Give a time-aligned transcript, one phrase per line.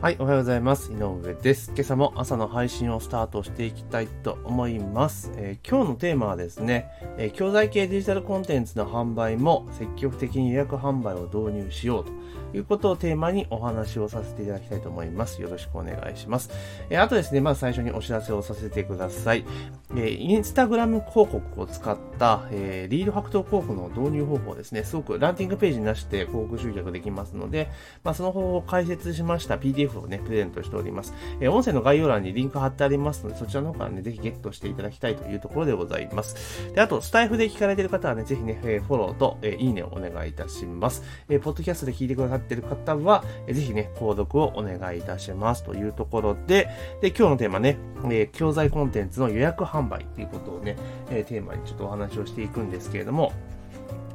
[0.00, 0.92] はい、おはようございます。
[0.92, 1.72] 井上です。
[1.74, 5.30] 今朝も朝の配信をスタートしていきたいと思います。
[5.36, 6.86] えー今日のテーマはですね、
[7.18, 12.12] えー教材系デジタルコンテンツの販売も積極的に予約販売を導入しようと
[12.54, 15.40] いうことをテーマにお話をさせていただきたいと思います。
[15.42, 16.50] よろしくお願いします。
[16.88, 19.44] えーあとですね、まず最初にお知らせをさせてください。
[19.90, 27.70] えーインスタグラム広告を使った、えーリードファクト広告の導入方法ですね、すごくランティングページなしで広告集客できますので、
[28.04, 31.14] まあ、その方法を解説しました PDF をね、プレゼントしております。
[31.40, 36.72] えー音声の概要欄にリンク貼ってありますので、そちらの方からね、ぜひゲットしていただきたいというところでございます。
[36.74, 41.02] で、あと、スタイフで聞かれている方はね、ぜひね、えーフォローと、えーいいねをお願いいたします。
[41.28, 45.62] えーポッドキャストで聞いてくださっている方は、えぜひね、購読をお願いいたします。
[45.62, 46.68] というところで、
[47.00, 50.76] で、今日のテーマね、えー教材コンテンツの予約販売ということをね、
[51.10, 53.32] えーテーマにちょっとお話をしていくんですけれども、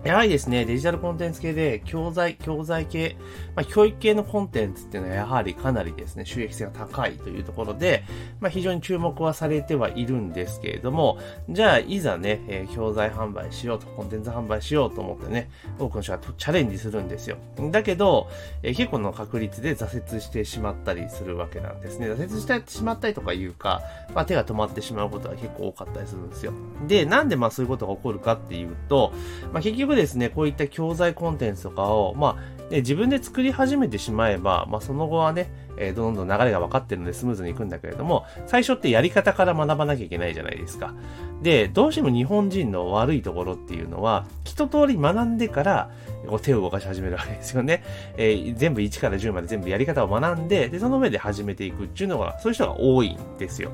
[0.05, 3.17] やはりですね、デジタルコンテンツ系で、教材、教材系、
[3.55, 8.03] まあ、教育系のコンテンツっていうのはやはりかなりですね、収益性が高いというところで、
[8.39, 11.17] まあ、非常に注目はされてはいるんですけれども、
[11.49, 17.37] じゃあ、いざね、えー教材販売しようと、コンテンツ販売しようと思ってね、多くの人はチャレンジするんですよ。
[17.71, 18.27] だけど、
[18.61, 22.07] えー結構の確率で挫折してしまったりするわけなんですね。
[22.11, 23.81] 挫折してしまったりとかいうか、
[24.13, 26.53] まあ、手が止まってしまうことが結構多かったりするんですよ。
[26.87, 29.11] で、なんでまあそういうことが起こるかっていうと、
[29.53, 40.93] まあ、結局ですね、こういった教材コンテンツとかを、まあ、ね、自分で作り始めてしまえば、まあ、その後はね、えーどんどん流れが分かってるのでスムーズにいくんだけれども、最初ってやり方から学ばなきゃいけないじゃないですか。
[41.41, 45.89] で、どうしても日本人の悪いところっていうのは、一通り学んでから、
[46.27, 47.83] こう手を動かし始めるわけですよね。
[48.17, 53.71] えー全部1から10まで全部やり方を学んで、で、その上で始めていくっていうのが、そういう人が多いんですよ。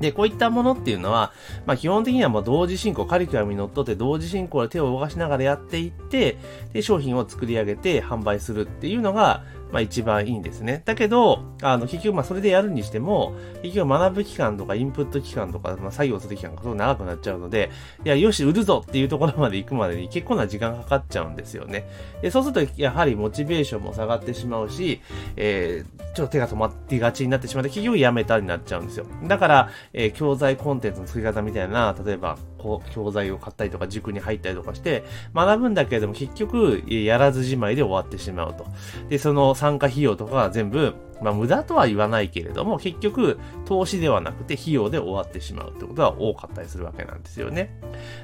[0.00, 1.32] で、こういったものっていうのは、
[1.66, 6.38] まあ基本的にはもう同時進行、カリキュラムにのっとって同時進行で手を動かしながらやっていって、
[6.72, 10.82] で、商品を作り上げて販売するっていうのが、まあ一番いいんですね。
[10.84, 17.70] だけど、あの、結局まあそれでやるにしても、結局学ぶ期間とかインプット期間とか、まあ作業する期間が長くなっちゃうので、
[18.04, 21.88] いや、よし、売るぞっていうところまで行くまでに結構な時間かかっちゃうんですよね。
[22.22, 25.00] で、そうすると、やはりモチベーションも下がってしまうし、
[25.36, 29.06] えー、ちょっと手が止まってがちになってしまって、結局やめたになっちゃうんですよ。
[29.26, 35.02] だから、えー教材コンテンツの作り方みたいな、例えば、こう、教材を買ったりとか、塾に入ったりとかして、
[35.34, 38.66] 学ぶんだけれども、結局、やらずじまいで終わってしまうと。
[39.08, 47.78] で、その参加費用とかは全部、まあ、無駄とは言わないけれども、結局、投資ではなくて、費用で終わってしまうってことが多かったりするわけなんですよね。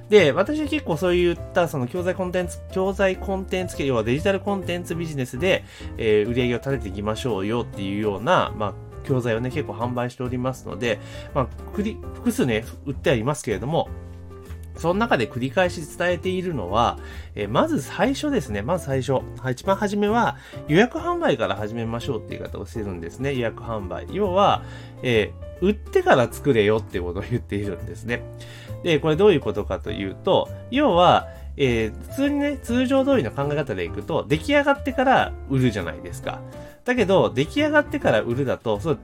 [0.09, 5.65] で、私は結構そういった、その教材コンテンツ、教材コンテンツ系、要はデジタルコンテンツビジネスで、
[5.99, 8.75] えー売り上げを立てていきましょうよっていうような、まあ、
[9.05, 10.99] 教材をね、結構販売しておりますので、
[11.35, 13.89] まあ、くり複数ね、売ってはいますけれども、
[14.77, 16.99] その中で繰り返し伝えているのは、
[17.35, 20.37] えまず最初ですね、まず最初、一番初めは
[20.69, 24.07] 予約販売から始めましょうっていう言い方をしてるんですね、予約販売。
[24.11, 24.63] 要は、
[25.03, 28.23] えー売ってから作れよってことを言っているんですね。
[28.83, 36.41] で、これどういうことかというと、要は、えー普通にね、通常通りの考え方でいくと、出来上がってから売るじゃないですか。
[36.85, 38.99] だけど、出来上がってから売るだと、そう、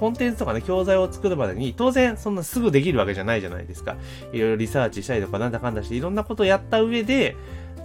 [0.00, 3.96] コンテンツとかね、教材を作るまでに、当然、そんなすぐできるわけじゃないじゃないですか。
[4.32, 7.36] いろいろリサーチしたりとか、なんだかんだして、いろんなことをやった上で、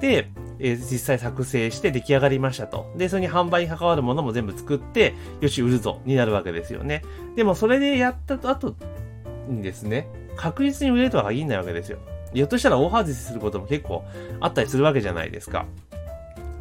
[0.01, 0.29] で、
[0.59, 2.91] えー実際作成して出来上がりましたと。
[2.97, 7.03] で、それに販売に関わるものも全部作って、よし、売るぞ、になるわけですよね。
[7.35, 8.75] でも、それでやった後
[9.47, 12.00] にですね、確実に売れるとは限らないわけですよ。
[12.34, 14.04] ひょっとしたら大外しすることも結構
[14.40, 15.66] あったりするわけじゃないですか。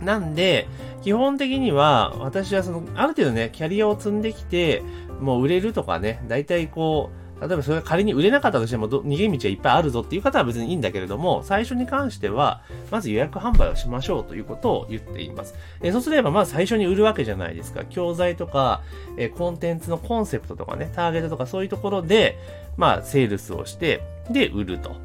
[0.00, 0.68] なんで、
[1.02, 4.82] 基本的には、私はその、ある程度ね、キャリアを積んできて、
[5.20, 15.54] もう売れるとかね、大体こう、例えばそれが仮に売れなかったとしても、逃げ道はいっぱいあるぞっていう方は別にいいんだけれども、最初に関しては、まず予約販売をしましょうということを言っています。
[15.82, 17.84] えそうすれば、まず最初に売るわけじゃないですか。
[17.84, 18.82] 教材とか、
[19.16, 22.38] えコンテンツのコンセプトとかね、ターゲットとかそういうところで、
[22.76, 24.96] まあ、セールスをして、で、売ると。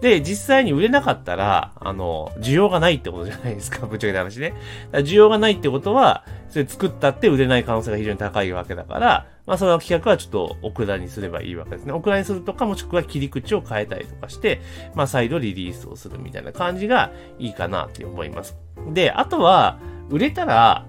[0.00, 4.54] で、実際に売れなかったら、あの、需要がないってことじゃないですか、 ぶっちゃけた話ね。
[4.92, 11.92] 需要がないってことは、それ作ったって売れない可能性が非常に高いわけだから、まあその企画はちょっとオクラにすればいいわけですね。
[11.92, 14.60] オクラにするとか、もしくは切り口を変えたりとかして、
[14.94, 18.56] まあ再度リリースをするみたいな感じがいいかなって思います。
[18.92, 19.78] で、あとは、
[20.10, 20.86] 売れたら、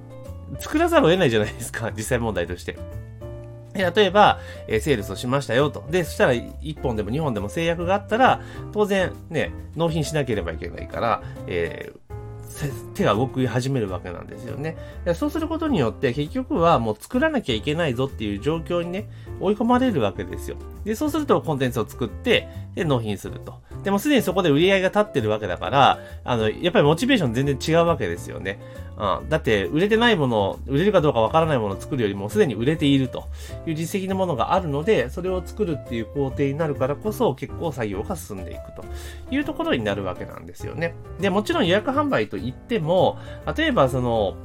[0.59, 2.77] 作らざるを得ないじゃないですか、実際問題として。
[3.83, 5.85] 例えば、えーセールスをしましたよと。
[5.89, 8.41] で、そしたら1本でも2本でも制約があったら、
[8.71, 12.09] 当然ね、納品しなければいけないから、えー
[12.95, 14.75] 手が動き始めるわけなんですよね。
[15.15, 19.09] そうすることによって結局はもう作らなきゃいけないぞっていう状況にね、
[19.39, 20.57] 追い込まれるわけですよ。
[20.83, 23.61] で、そうするとコンテンツを作って、で、納品すると。
[23.83, 28.59] でもすでにそこで売り上げが立ってるわけだから、あの、やっぱりモチベーション全然違うわけですよね。
[28.97, 33.29] うん、だって、売れてないもの、売れるかどうかわからないものを作るよりも、すでに売れていると
[33.65, 38.83] いう実績のものがあるので、それを作るっていう工程になるからこそ、結構作業が進んでいくと
[39.31, 40.95] いうところになるわけなんですよね。
[41.21, 43.17] で、もちろん予約販売といっても、
[43.55, 44.35] 例えばその、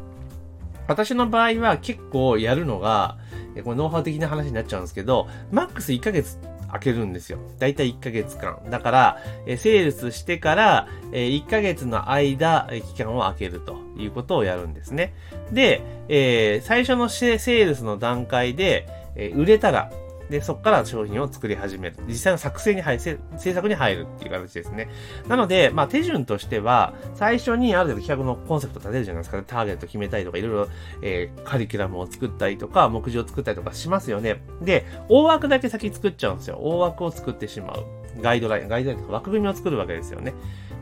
[0.86, 3.16] 私の場合は結構やるのが、
[3.64, 6.38] これノウハウ的な話になっちゃうんですけど、マックス1ヶ月
[6.74, 7.38] 開けるんですよ。
[7.60, 8.58] だいたい1ヶ月間。
[8.68, 15.14] だから、えセールスしてから、え1ヶ月の間、期間を空けるということをやるんですね。
[15.52, 19.92] で、えー、最初のセールスの段階で、え売れたら、
[20.30, 21.96] で、そこから商品を作り始める。
[22.06, 24.88] 実際の作成に入る、制作に入るっていう形ですね。
[25.28, 30.68] なので、まあ手順としては、最初にある程度企画のコンセプト立てるじゃないですか、ターゲット決めたりとか、いろいろ、
[31.02, 34.42] えー、カリキュラムを作ったりとか、目次を作ったりとかしますよね。
[34.62, 36.58] で、大枠だけ先作っちゃうんですよ。
[36.60, 37.84] 大枠を作ってしまう。
[38.20, 40.34] ガイドライン、ガイドラインとか枠組みを作るわけですよね。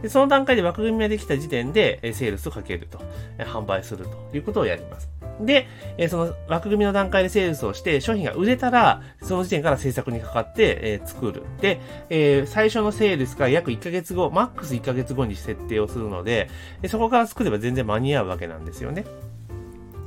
[0.02, 2.99] で、その段階で枠組みができた時点で、えセールスをかけると、
[3.38, 5.08] え販売するということをやります。
[5.40, 5.66] で、
[5.96, 11.44] えその枠組みの段階でセールスをして、商品が売れたら、その時点から制作にかかって、え、作る。
[11.60, 16.50] で、え、最初のセールスから約1ヶ月後、マックス1ヶ月後に設定をするので、
[16.88, 19.05] そこから作れば全然間に合うわけなんですよね。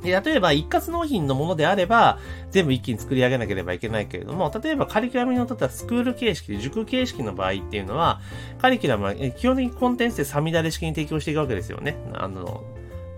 [0.05, 2.19] で、例えば一括納品のものであれば、
[2.51, 8.21] 全部一気に作り上げなければいけないけれども、例えばカリキュラムにのったスクール形式で塾形式の場合っていうのは、
[8.59, 11.97] カリキュラムは基本的にコンテンツでサミダレ式に提供していくわけですよね。
[12.13, 12.63] あの、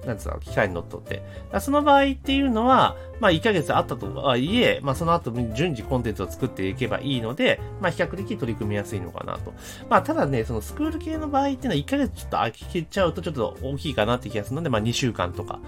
[0.06, 1.22] なんつうの、機械に乗っ取って。
[1.60, 9.54] その場合っていうのは、まあ、1ヶ月あったとはいえ、まあ、その後、順次コンテンツを作っていけばいいので、まあ、比較的取り組みやすいのかなと。
[9.90, 15.60] まあ、ただね、そのスクール系の場合っていうのは1ヶ月ちょっと空けちゃうとちょっと大きいかなって気がするので、まあ、2週間とか、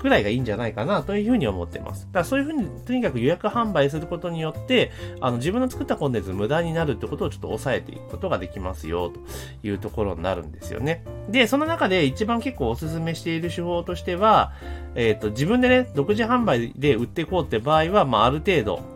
[0.00, 2.06] くらいがいいんじゃないかなというふうに思ってます。
[2.06, 9.20] だからそういうふうに、とにかく予約販売することによって、あの、自分の作ったコンテンツ無駄になるってことをちょっと抑えていくことができますよ、と
[9.66, 11.04] いうところになるんですよね。
[11.28, 14.52] で、その中で一番結構お勧めしている手法としては、
[14.94, 18.94] えっ、ー、と、自分でね、独自販売で売っていこうって場合は、まあ、ある程度、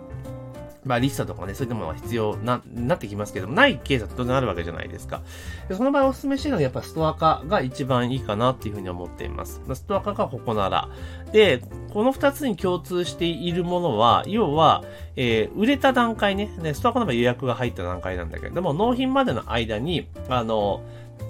[0.84, 5.20] まあ、リストとかね、そういったものが必要な、なってきますけども、ないケースは当然あるわけじゃないですか。
[5.68, 9.60] でその場合お勧めしてるのはやっぱストア化が一番いいかなっていうふうに思っています。
[9.74, 10.88] ストア化がここなら。
[11.32, 11.62] で、
[11.92, 14.82] この二つに共通しているものは、要は、
[15.16, 20.80] えー、売れた段階ね、ねストア化の場合予約が入った段階なんだけれども、納品までの間に、あの、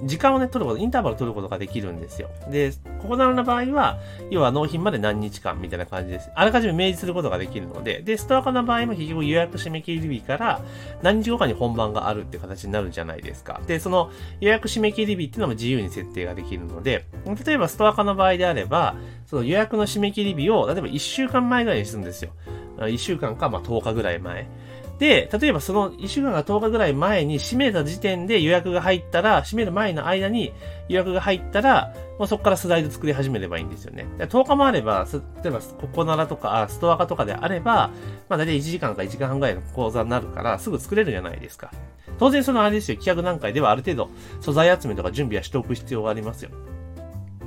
[0.04, 2.28] 時間をね、取ること、インターバル取ることができるんですよ。
[2.50, 3.98] で、ここならの場合は、
[4.30, 6.30] 要は納品まで何日間みたいな感じです。
[6.34, 10.60] あらかじめ明示することができるので、で、ストア化の場合も結局予約締め切り日から
[11.02, 13.60] 何日後かに本番があるって形になるじゃないですか。
[13.66, 14.10] で、その
[14.40, 17.04] 予約締め切り日っていうのも自由に設定ができるので、
[17.46, 18.96] 例えばストア化の場合であれば、
[19.26, 22.30] その予約の締め切り日を、例えば1週間前ぐらいにするんですよ。
[22.78, 24.46] 1週間か、まあ10日ぐらい前。
[24.98, 30.52] で、例えばその1週間が10日ぐらい前に閉めた時点で予約が入ったら、閉める前の間に
[30.88, 34.06] 予約が入ったら、まあそこからスライド作り始めればいいんですよね。
[34.18, 35.06] 10日もあれば、
[35.42, 37.90] 例えばココナラとか、ストア化とかであれば、
[38.28, 41.70] まあ大体1時間か1時間半ぐらいの講座になるから、すぐ作れるじゃないですか。
[42.18, 44.10] 当然そのあれですよ、企画段階ではある程度
[44.40, 46.50] 素材集めとか準備はしておく必要がありますよ。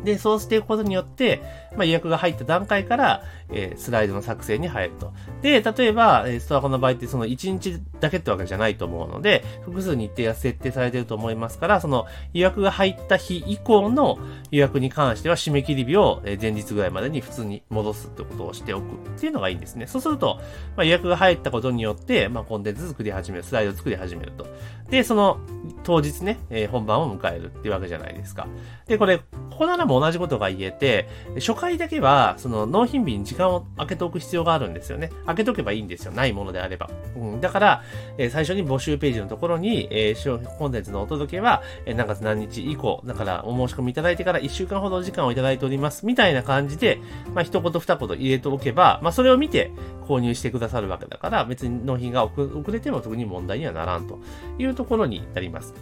[0.03, 1.41] で、そうしていくことによって、
[1.75, 5.13] まあ、予約が入った段階から、えー、スライドの作成に入ると。
[5.41, 14.19] で、例えば、え、ストアコの場合ってその1日だけってわけじゃないと思うので、複数日程が設定されてると思いますから、その予約が入った日以降の
[14.51, 19.87] 予約に関しては締め切り日をえ前日ぐらいまでに普通に戻すってことをしておくっていうのがいいんですね。
[19.87, 20.39] そうすると、
[20.75, 24.47] まあ、予約が入ったことによって、まあ、コンテンツ作り始める、スライド作り始めると。
[24.89, 25.39] で、その
[25.83, 28.47] 当日ね、えー、本番を迎えるっていうわけじゃないですか。
[28.87, 29.23] で、これ、こ
[29.59, 35.11] こならも同じことが言えて、初回だけは、その納品日に時間を空けておく必要があるんですよね。
[35.25, 36.11] 開けとけばいいんですよ。
[36.11, 36.89] ないものであれば。
[37.15, 37.83] うん、だから、
[38.17, 46.05] えー、最初に募集ページのところに、えー、コンテンツのお届けは、えー、何月何日以降、だからお申し込みいただいてから1週間ほど時間をいただいております。
[46.05, 46.99] みたいな感じで、
[47.33, 49.71] まあ、一言二言入れておけば、まあ、それを見て
[50.07, 54.19] 購入してくださるわけだから、別に納品が遅れても特に問題にはならんと
[54.57, 55.73] いうところになります。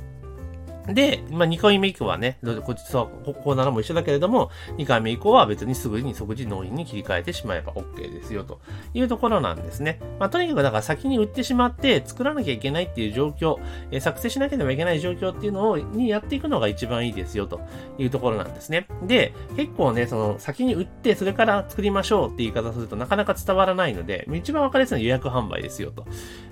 [0.94, 8.60] で、まあ、2回目以降はね、こっちと、ここならも一緒だけれども、2回目以降は別にすぐに即時納品に切り替えてしまえば OK ですよ、と
[8.94, 10.00] いうところなんですね。
[10.20, 13.58] まあ、とにかくだから先に売ってしまって作らなきゃいけないっていう状況、
[13.92, 17.62] え、作成しなければいけない状況っていうのを、にやっていくのが一番いいですよ、と
[17.98, 18.88] いうところなんですね。
[19.04, 26.06] で、結構ね、その、先に売って、それから作りましょうって言い方するとなかなか伝わらないので、一番わかりやすいのは予約販売ですよ、と。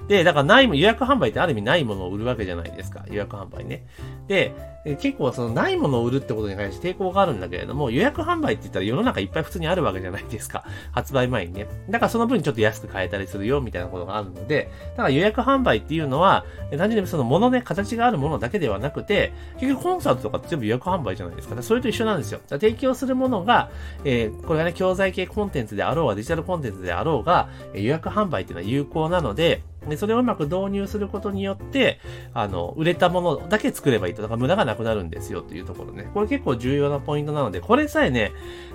[0.08, 3.06] で、だからないも、予約販売ってある意味ないものを売るわけじゃないですか。
[3.10, 3.86] 予約販売ね。
[4.28, 4.54] で、
[4.96, 10.64] 結構そのないものを売るってことに関して抵抗があるんだけれども、予約販売って言ったら世の中いっぱい普通にあるわけじゃないですか。
[10.92, 11.68] 発売前にね。
[11.90, 16.46] だからその分ちょっと安く買えたりするよみたいなことがあるので、だから予約販売っていうのは、
[16.78, 21.62] 単純にそのものね、形があるものだけではなくて、結局コンサートとか全部予約販売じゃないですか。
[21.62, 22.40] それと一緒なんですよ。
[22.48, 23.70] 提供するものが、
[24.06, 32.00] えー、これがね、教材系コンテンツであろうが、デジタルコンテンツであろうが、予約販売っていうのは有効なので、で、それをうまく導入することによって、
[32.34, 34.22] あの、売れたものだけ作ればいいと。
[34.22, 36.10] だから無駄がなくなるんですよというところね。
[36.14, 38.32] これ結構重要なポイントなので、これさえね、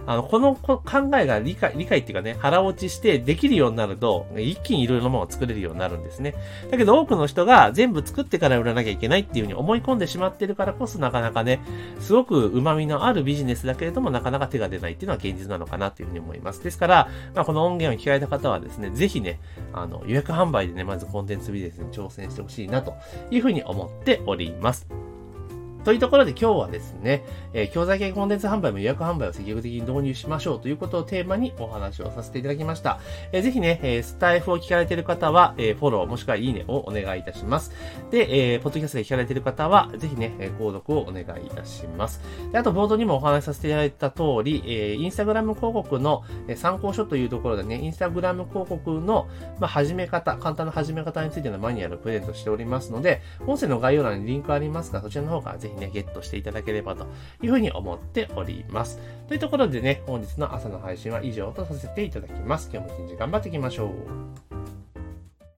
[0.06, 0.82] あの、この考
[1.16, 6.34] えが理解、理解っていうかね、腹落ちしてできるようになると、一気にいろいろなものを作れるようになるんですね。
[6.70, 11.60] だけど多くの人が全部作ってから売らなきゃいけないっていうふうに思い込んでしまってるからこそなかなかね、
[12.00, 16.62] すごく旨味のあるビジネスだけれどもなかなか手が出ないっていうのは現実なのかなっていうふうに思います。
[16.62, 19.40] ですから、まあ、この音源を聞かれた方はですね、ぜひね、
[19.72, 22.94] あの、予約販売でね、まずコンテンツビジネスに挑戦してほしいなと
[23.30, 25.11] いうふうに思っております。
[25.84, 33.00] というところで今日はですね、えー、教材系コンテンツ販売も予約販売を積極的に導入しましょうということをテーマにお話をさせていただきました。
[33.32, 37.72] えー、ぜひね、えー、スタイフを聞かれている方は、えー、フォローもしくはいいねをお願いいたします。
[38.12, 42.20] で、えー、ポッドキャストで聞かれている方は、ぜひね、えー、購読をお願いいたします。
[42.52, 46.22] で、あとボードにもお話しさせていただいた通り、えー、インスタグラム広告の、
[46.54, 57.06] 参考書というところでね、インスタグラム広告の、まあ、始め方、簡単な始め方についてのマニュアルをプレゼントしておりますので、音声の概要欄にリンクありますが、そちらの方からぜひね、ゲットしていただただければと
[57.42, 59.00] いうふうに思っております。
[59.26, 62.70] というところでね、本日の朝の配信は以上とさせていただきます。
[62.72, 64.51] 今日も一日頑張っていきましょう。